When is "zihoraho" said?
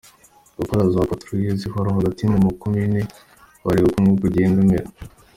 1.61-1.95